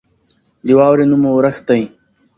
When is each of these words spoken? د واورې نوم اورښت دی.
د 0.65 0.67
واورې 0.77 1.05
نوم 1.09 1.23
اورښت 1.31 1.63
دی. 1.69 1.81